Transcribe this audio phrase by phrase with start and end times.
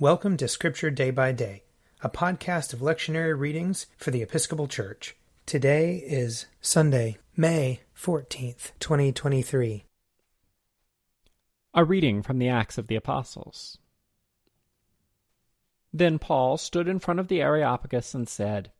[0.00, 1.64] Welcome to Scripture Day by Day,
[2.02, 5.16] a podcast of lectionary readings for the Episcopal Church.
[5.44, 9.86] Today is Sunday, May 14th, 2023.
[11.74, 13.78] A reading from the Acts of the Apostles.
[15.92, 18.70] Then Paul stood in front of the Areopagus and said,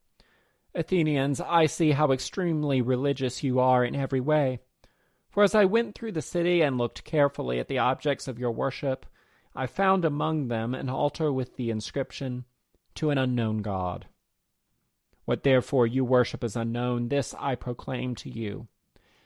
[0.73, 4.61] Athenians, I see how extremely religious you are in every way.
[5.31, 8.53] For as I went through the city and looked carefully at the objects of your
[8.53, 9.05] worship,
[9.59, 12.45] I found among them an altar with the inscription,
[12.95, 14.07] To an unknown God.
[15.25, 18.69] What therefore you worship as unknown, this I proclaim to you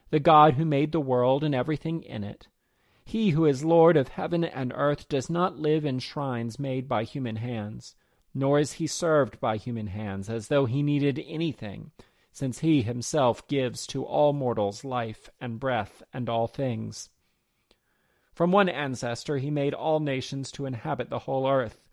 [0.08, 2.48] the God who made the world and everything in it.
[3.04, 7.04] He who is Lord of heaven and earth does not live in shrines made by
[7.04, 7.94] human hands,
[8.32, 11.90] nor is he served by human hands as though he needed anything,
[12.32, 17.10] since he himself gives to all mortals life and breath and all things.
[18.32, 21.88] From one ancestor he made all nations to inhabit the whole earth,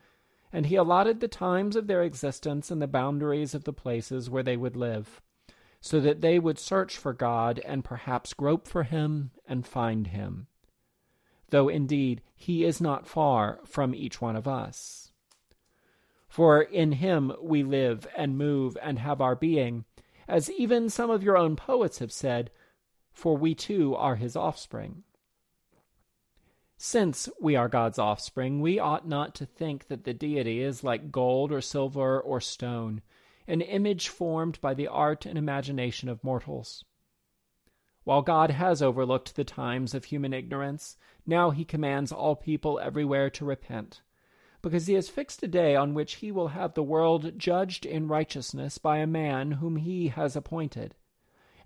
[0.53, 4.43] and he allotted the times of their existence and the boundaries of the places where
[4.43, 5.21] they would live,
[5.81, 10.47] so that they would search for God and perhaps grope for him and find him.
[11.49, 15.11] Though indeed he is not far from each one of us.
[16.27, 19.85] For in him we live and move and have our being,
[20.27, 22.51] as even some of your own poets have said,
[23.11, 25.03] for we too are his offspring.
[26.81, 31.11] Since we are God's offspring, we ought not to think that the deity is like
[31.11, 33.01] gold or silver or stone,
[33.49, 36.85] an image formed by the art and imagination of mortals.
[38.05, 43.29] While God has overlooked the times of human ignorance, now he commands all people everywhere
[43.31, 44.01] to repent,
[44.61, 48.07] because he has fixed a day on which he will have the world judged in
[48.07, 50.95] righteousness by a man whom he has appointed.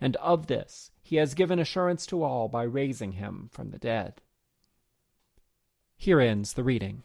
[0.02, 4.20] And of this he has given assurance to all by raising him from the dead.
[6.04, 7.04] Here ends the reading.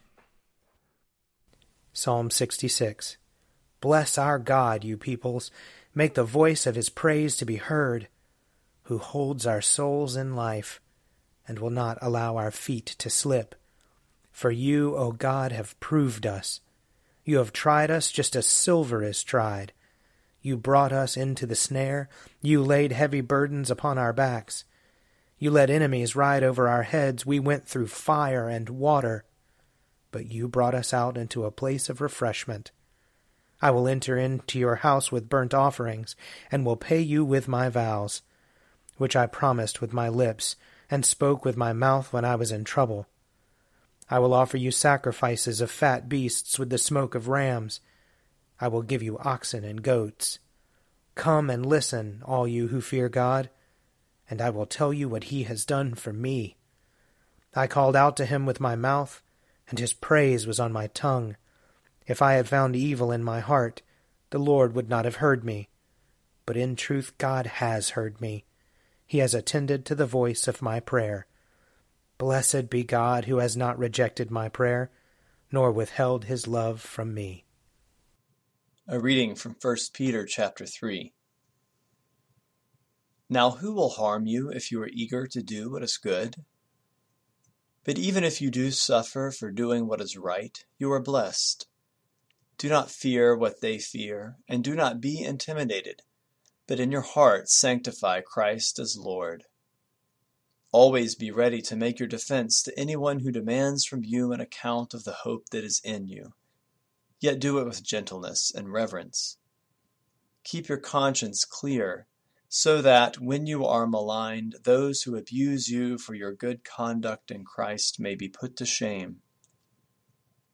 [1.93, 3.17] Psalm 66
[3.81, 5.53] Bless our God, you peoples.
[5.95, 8.09] Make the voice of his praise to be heard,
[8.87, 10.81] who holds our souls in life
[11.47, 13.55] and will not allow our feet to slip.
[14.33, 16.61] For you, O God, have proved us.
[17.25, 19.73] You have tried us just as silver is tried.
[20.43, 22.09] You brought us into the snare.
[22.43, 24.65] You laid heavy burdens upon our backs.
[25.39, 27.25] You let enemies ride over our heads.
[27.25, 29.25] We went through fire and water.
[30.11, 32.73] But you brought us out into a place of refreshment.
[33.63, 36.17] I will enter into your house with burnt offerings,
[36.51, 38.23] and will pay you with my vows,
[38.97, 40.57] which I promised with my lips,
[40.91, 43.07] and spoke with my mouth when I was in trouble.
[44.11, 47.81] I will offer you sacrifices of fat beasts with the smoke of rams.
[48.61, 50.39] I will give you oxen and goats.
[51.15, 53.51] Come and listen, all you who fear God
[54.31, 56.57] and I will tell you what he has done for me.
[57.55, 59.23] I called out to him with my mouth,
[59.69, 61.37] and his praise was on my tongue.
[62.07, 63.83] If I had found evil in my heart,
[64.31, 65.69] the Lord would not have heard me.
[66.47, 68.45] But in truth, God has heard me.
[69.07, 71.27] He has attended to the voice of my prayer.
[72.19, 74.91] Blessed be God who has not rejected my prayer,
[75.51, 77.45] nor withheld his love from me.
[78.87, 81.13] A reading from 1 Peter chapter 3.
[83.31, 86.45] Now who will harm you if you are eager to do what is good?
[87.85, 91.67] But even if you do suffer for doing what is right, you are blessed.
[92.57, 96.03] Do not fear what they fear, and do not be intimidated,
[96.67, 99.45] but in your heart sanctify Christ as Lord.
[100.73, 104.93] Always be ready to make your defense to anyone who demands from you an account
[104.93, 106.33] of the hope that is in you,
[107.21, 109.37] yet do it with gentleness and reverence.
[110.45, 112.07] Keep your conscience clear
[112.49, 117.45] so that when you are maligned, those who abuse you for your good conduct in
[117.45, 119.21] Christ may be put to shame.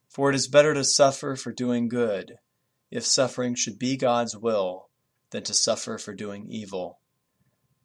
[0.09, 2.39] For it is better to suffer for doing good,
[2.91, 4.89] if suffering should be God's will,
[5.31, 6.99] than to suffer for doing evil.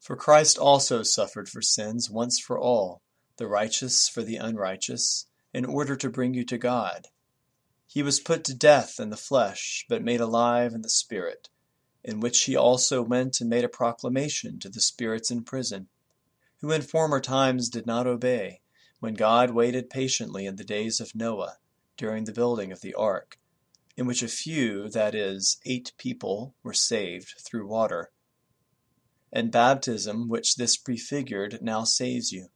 [0.00, 3.02] For Christ also suffered for sins once for all,
[3.36, 7.06] the righteous for the unrighteous, in order to bring you to God.
[7.86, 11.48] He was put to death in the flesh, but made alive in the Spirit
[12.02, 15.88] in which he also went and made a proclamation to the spirits in prison,
[16.60, 18.60] who in former times did not obey,
[19.00, 21.58] when God waited patiently in the days of Noah,
[21.96, 23.38] during the building of the ark,
[23.96, 28.10] in which a few, that is, eight people, were saved through water.
[29.32, 32.48] And baptism, which this prefigured, now saves you,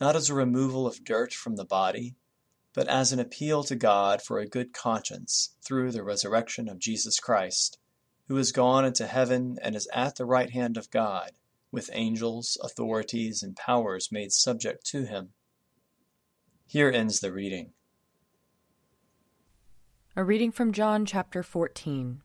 [0.00, 2.14] not as a removal of dirt from the body,
[2.72, 7.18] but as an appeal to God for a good conscience through the resurrection of Jesus
[7.18, 7.78] Christ
[8.30, 11.32] who is gone into heaven and is at the right hand of God,
[11.72, 15.30] with angels, authorities, and powers made subject to him.
[16.64, 17.72] Here ends the reading.
[20.14, 22.22] A reading from John chapter 14.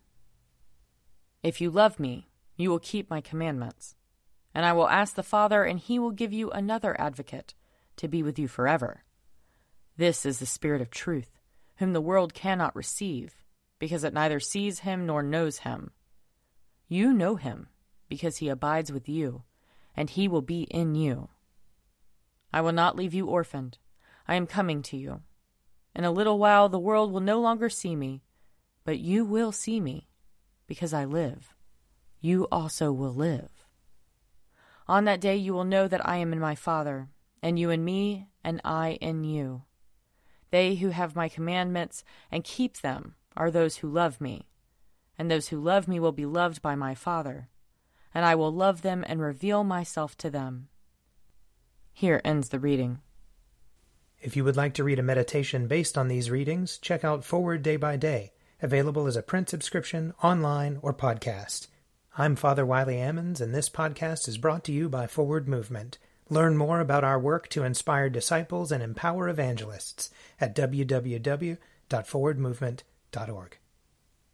[1.42, 3.96] If you love me, you will keep my commandments.
[4.54, 7.56] And I will ask the Father, and he will give you another advocate
[7.98, 9.02] to be with you forever.
[9.98, 11.40] This is the Spirit of truth,
[11.78, 13.44] whom the world cannot receive,
[13.86, 15.92] because it neither sees him nor knows him.
[16.88, 17.68] You know him,
[18.10, 19.44] because he abides with you,
[19.96, 21.30] and he will be in you.
[22.52, 23.78] I will not leave you orphaned.
[24.28, 25.22] I am coming to you.
[25.96, 28.24] In a little while the world will no longer see me,
[28.86, 30.10] but you will see me,
[30.66, 31.54] because I live.
[32.20, 33.52] You also will live.
[34.88, 37.10] On that day you will know that I am in my Father,
[37.44, 39.62] and you in me, and I in you.
[40.50, 44.48] They who have my commandments and keep them are those who love me,
[45.18, 47.50] and those who love me will be loved by my Father,
[48.14, 50.70] and I will love them and reveal myself to them.
[51.94, 53.00] Here ends the reading.
[54.22, 57.62] If you would like to read a meditation based on these readings, check out Forward
[57.62, 61.68] Day by Day, available as a print subscription, online, or podcast.
[62.18, 65.98] I'm Father Wiley Ammons, and this podcast is brought to you by Forward Movement.
[66.30, 70.10] Learn more about our work to inspire disciples and empower evangelists
[70.40, 70.56] at
[73.12, 73.65] www.forwardmovement.org.